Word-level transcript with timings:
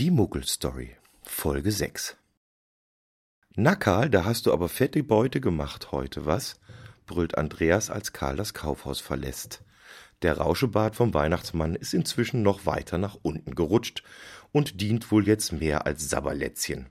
Die 0.00 0.10
Muggelstory, 0.10 0.96
Folge 1.20 1.70
6 1.70 2.16
Na 3.56 3.74
Karl, 3.74 4.08
da 4.08 4.24
hast 4.24 4.46
du 4.46 4.52
aber 4.54 4.70
fette 4.70 5.02
Beute 5.02 5.42
gemacht 5.42 5.92
heute, 5.92 6.24
was? 6.24 6.58
brüllt 7.04 7.36
Andreas, 7.36 7.90
als 7.90 8.14
Karl 8.14 8.36
das 8.36 8.54
Kaufhaus 8.54 9.00
verlässt. 9.00 9.62
Der 10.22 10.38
Rauschebart 10.38 10.96
vom 10.96 11.12
Weihnachtsmann 11.12 11.74
ist 11.74 11.92
inzwischen 11.92 12.40
noch 12.40 12.64
weiter 12.64 12.96
nach 12.96 13.18
unten 13.20 13.54
gerutscht 13.54 14.02
und 14.52 14.80
dient 14.80 15.12
wohl 15.12 15.26
jetzt 15.26 15.52
mehr 15.52 15.84
als 15.84 16.08
Sabberlätzchen. 16.08 16.88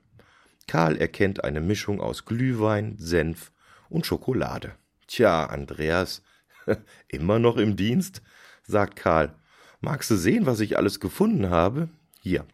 Karl 0.68 0.96
erkennt 0.96 1.42
eine 1.42 1.60
Mischung 1.60 2.00
aus 2.00 2.26
Glühwein, 2.26 2.94
Senf 2.96 3.50
und 3.88 4.06
Schokolade. 4.06 4.76
Tja, 5.08 5.46
Andreas, 5.46 6.22
immer 7.08 7.40
noch 7.40 7.56
im 7.56 7.74
Dienst? 7.74 8.22
sagt 8.62 8.94
Karl. 8.94 9.34
Magst 9.80 10.12
du 10.12 10.14
sehen, 10.14 10.46
was 10.46 10.60
ich 10.60 10.76
alles 10.76 11.00
gefunden 11.00 11.50
habe? 11.50 11.88
Hier, 12.20 12.46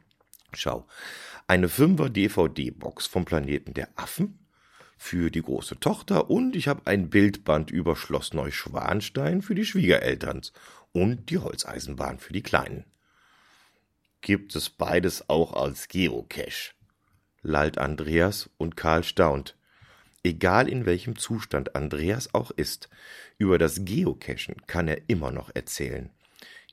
Schau, 0.52 0.86
eine 1.46 1.68
Fünfer 1.68 2.08
DVD-Box 2.08 3.07
vom 3.07 3.25
Planeten 3.25 3.75
der 3.75 3.89
Affen 3.96 4.39
für 4.96 5.30
die 5.30 5.43
große 5.43 5.79
Tochter 5.79 6.30
und 6.30 6.57
ich 6.57 6.68
habe 6.68 6.86
ein 6.86 7.11
Bildband 7.11 7.71
über 7.71 7.96
Schloss 7.96 8.32
Neuschwanstein 8.32 9.43
für 9.43 9.54
die 9.54 9.64
Schwiegereltern 9.64 10.43
und 10.93 11.30
die 11.30 11.38
Holzeisenbahn 11.38 12.18
für 12.18 12.32
die 12.32 12.43
Kleinen. 12.43 12.85
Gibt 14.22 14.57
es 14.57 14.71
beides 14.71 15.29
auch 15.29 15.52
als 15.52 15.88
Geocache? 15.88 16.72
lallt 17.43 17.79
Andreas 17.79 18.50
und 18.57 18.76
Karl 18.76 19.04
staunt. 19.04 19.57
Egal 20.24 20.68
in 20.68 20.85
welchem 20.85 21.16
Zustand 21.16 21.76
Andreas 21.76 22.35
auch 22.35 22.50
ist, 22.50 22.88
über 23.38 23.58
das 23.58 23.85
Geocachen 23.85 24.57
kann 24.66 24.88
er 24.88 25.08
immer 25.08 25.30
noch 25.30 25.50
erzählen. 25.54 26.10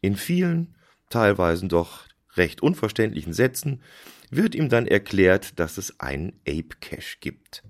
In 0.02 0.16
vielen, 0.16 0.74
teilweise 1.10 1.68
doch 1.68 2.06
recht 2.36 2.62
unverständlichen 2.62 3.34
Sätzen 3.34 3.82
wird 4.30 4.56
ihm 4.56 4.70
dann 4.70 4.88
erklärt, 4.88 5.60
dass 5.60 5.78
es 5.78 6.00
einen 6.00 6.34
Ape 6.48 6.76
Cache 6.82 7.18
gibt. 7.20 7.64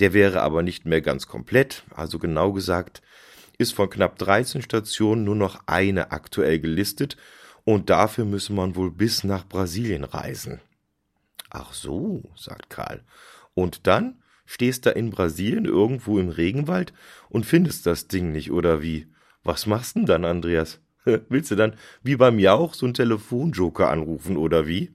Der 0.00 0.12
wäre 0.12 0.42
aber 0.42 0.62
nicht 0.62 0.84
mehr 0.84 1.00
ganz 1.00 1.26
komplett, 1.26 1.84
also 1.94 2.18
genau 2.18 2.52
gesagt, 2.52 3.02
ist 3.58 3.74
von 3.74 3.90
knapp 3.90 4.18
13 4.18 4.62
Stationen 4.62 5.24
nur 5.24 5.36
noch 5.36 5.62
eine 5.66 6.10
aktuell 6.10 6.58
gelistet 6.58 7.16
und 7.64 7.90
dafür 7.90 8.24
müsse 8.24 8.52
man 8.52 8.74
wohl 8.74 8.90
bis 8.90 9.24
nach 9.24 9.46
Brasilien 9.46 10.04
reisen. 10.04 10.60
Ach 11.50 11.72
so, 11.72 12.22
sagt 12.34 12.70
Karl. 12.70 13.04
Und 13.54 13.86
dann 13.86 14.22
stehst 14.46 14.86
da 14.86 14.90
in 14.90 15.10
Brasilien 15.10 15.66
irgendwo 15.66 16.18
im 16.18 16.30
Regenwald 16.30 16.92
und 17.28 17.46
findest 17.46 17.86
das 17.86 18.08
Ding 18.08 18.32
nicht, 18.32 18.50
oder 18.50 18.82
wie? 18.82 19.06
Was 19.44 19.66
machst 19.66 19.96
denn 19.96 20.06
dann, 20.06 20.24
Andreas? 20.24 20.80
Willst 21.28 21.50
du 21.50 21.56
dann 21.56 21.76
wie 22.02 22.16
beim 22.16 22.38
Jauch 22.38 22.74
so 22.74 22.86
einen 22.86 22.94
Telefonjoker 22.94 23.90
anrufen 23.90 24.36
oder 24.36 24.66
wie? 24.66 24.94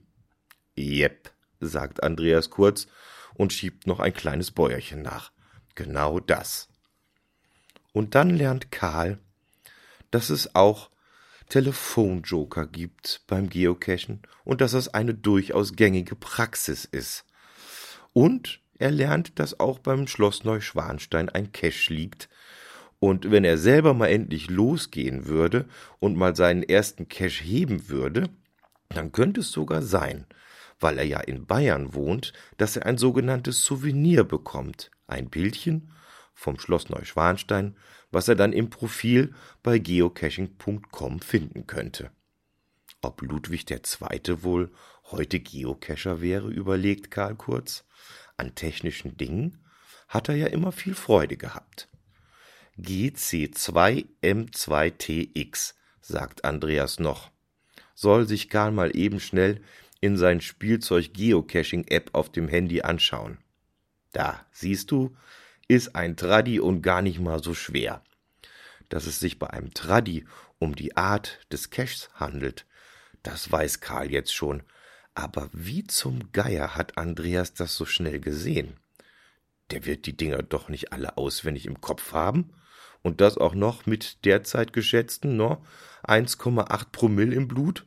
Jep, 0.76 1.30
sagt 1.60 2.02
Andreas 2.02 2.50
kurz 2.50 2.86
und 3.34 3.52
schiebt 3.52 3.86
noch 3.86 4.00
ein 4.00 4.12
kleines 4.12 4.50
Bäuerchen 4.50 5.02
nach. 5.02 5.32
Genau 5.74 6.20
das. 6.20 6.68
Und 7.92 8.14
dann 8.14 8.30
lernt 8.30 8.70
Karl, 8.70 9.18
dass 10.10 10.30
es 10.30 10.54
auch 10.54 10.90
Telefonjoker 11.48 12.66
gibt 12.66 13.22
beim 13.26 13.48
Geocachen 13.48 14.22
und 14.44 14.60
dass 14.60 14.74
es 14.74 14.88
eine 14.88 15.14
durchaus 15.14 15.74
gängige 15.74 16.14
Praxis 16.14 16.84
ist. 16.84 17.24
Und 18.12 18.60
er 18.78 18.90
lernt, 18.90 19.38
dass 19.38 19.58
auch 19.58 19.78
beim 19.78 20.06
Schloss 20.06 20.44
Neuschwanstein 20.44 21.28
ein 21.28 21.52
Cache 21.52 21.92
liegt, 21.92 22.28
und 23.00 23.30
wenn 23.30 23.44
er 23.44 23.58
selber 23.58 23.94
mal 23.94 24.08
endlich 24.08 24.50
losgehen 24.50 25.26
würde 25.26 25.66
und 26.00 26.16
mal 26.16 26.34
seinen 26.34 26.62
ersten 26.62 27.08
Cash 27.08 27.42
heben 27.42 27.88
würde, 27.88 28.28
dann 28.88 29.12
könnte 29.12 29.40
es 29.40 29.52
sogar 29.52 29.82
sein, 29.82 30.26
weil 30.80 30.98
er 30.98 31.04
ja 31.04 31.20
in 31.20 31.46
Bayern 31.46 31.94
wohnt, 31.94 32.32
dass 32.56 32.76
er 32.76 32.86
ein 32.86 32.98
sogenanntes 32.98 33.62
Souvenir 33.62 34.24
bekommt, 34.24 34.90
ein 35.06 35.28
Bildchen 35.30 35.92
vom 36.34 36.58
Schloss 36.58 36.88
Neuschwanstein, 36.88 37.76
was 38.10 38.28
er 38.28 38.34
dann 38.34 38.52
im 38.52 38.70
Profil 38.70 39.34
bei 39.62 39.78
geocaching.com 39.78 41.20
finden 41.20 41.66
könnte. 41.66 42.10
Ob 43.00 43.22
Ludwig 43.22 43.70
II. 43.70 44.42
wohl 44.42 44.72
heute 45.10 45.38
Geocacher 45.40 46.20
wäre, 46.20 46.48
überlegt 46.48 47.10
Karl 47.10 47.36
Kurz. 47.36 47.84
An 48.36 48.54
technischen 48.54 49.16
Dingen 49.16 49.64
hat 50.08 50.28
er 50.28 50.36
ja 50.36 50.46
immer 50.46 50.72
viel 50.72 50.94
Freude 50.94 51.36
gehabt. 51.36 51.88
GC2M2TX, 52.80 55.74
sagt 56.00 56.44
Andreas 56.44 57.00
noch. 57.00 57.32
Soll 57.94 58.28
sich 58.28 58.48
Karl 58.48 58.72
mal 58.72 58.96
eben 58.96 59.20
schnell 59.20 59.60
in 60.00 60.16
sein 60.16 60.40
Spielzeug 60.40 61.12
Geocaching-App 61.12 62.10
auf 62.12 62.30
dem 62.30 62.46
Handy 62.48 62.82
anschauen. 62.82 63.38
Da, 64.12 64.46
siehst 64.52 64.92
du, 64.92 65.16
ist 65.66 65.96
ein 65.96 66.16
Traddy 66.16 66.60
und 66.60 66.82
gar 66.82 67.02
nicht 67.02 67.18
mal 67.18 67.42
so 67.42 67.52
schwer. 67.52 68.04
Dass 68.88 69.06
es 69.06 69.18
sich 69.20 69.38
bei 69.38 69.50
einem 69.50 69.74
Traddy 69.74 70.24
um 70.58 70.74
die 70.74 70.96
Art 70.96 71.40
des 71.52 71.68
Caches 71.70 72.08
handelt, 72.14 72.64
das 73.22 73.50
weiß 73.50 73.80
Karl 73.80 74.10
jetzt 74.10 74.32
schon. 74.32 74.62
Aber 75.14 75.50
wie 75.52 75.84
zum 75.84 76.30
Geier 76.32 76.76
hat 76.76 76.96
Andreas 76.96 77.54
das 77.54 77.74
so 77.74 77.84
schnell 77.84 78.20
gesehen? 78.20 78.76
Der 79.72 79.84
wird 79.84 80.06
die 80.06 80.16
Dinger 80.16 80.42
doch 80.42 80.68
nicht 80.68 80.92
alle 80.92 81.18
auswendig 81.18 81.66
im 81.66 81.80
Kopf 81.80 82.12
haben? 82.12 82.52
Und 83.02 83.20
das 83.20 83.38
auch 83.38 83.54
noch 83.54 83.86
mit 83.86 84.24
derzeit 84.24 84.72
geschätzten 84.72 85.36
no, 85.36 85.64
1,8 86.04 86.86
Promille 86.92 87.34
im 87.34 87.48
Blut? 87.48 87.86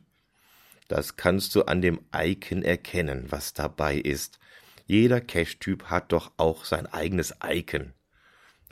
Das 0.88 1.16
kannst 1.16 1.54
du 1.54 1.62
an 1.62 1.80
dem 1.80 2.00
Icon 2.14 2.62
erkennen, 2.62 3.26
was 3.30 3.54
dabei 3.54 3.96
ist. 3.96 4.38
Jeder 4.86 5.20
Cache-Typ 5.20 5.84
hat 5.84 6.12
doch 6.12 6.32
auch 6.36 6.64
sein 6.64 6.86
eigenes 6.86 7.34
Icon. 7.44 7.92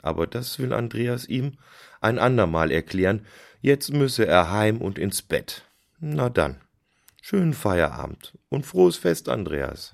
Aber 0.01 0.27
das 0.27 0.59
will 0.59 0.73
Andreas 0.73 1.27
ihm 1.27 1.57
ein 1.99 2.19
andermal 2.19 2.71
erklären. 2.71 3.25
Jetzt 3.61 3.93
müsse 3.93 4.25
er 4.25 4.51
heim 4.51 4.81
und 4.81 4.97
ins 4.97 5.21
Bett. 5.21 5.63
Na 5.99 6.29
dann. 6.29 6.61
Schönen 7.21 7.53
Feierabend 7.53 8.37
und 8.49 8.65
frohes 8.65 8.97
Fest, 8.97 9.29
Andreas. 9.29 9.93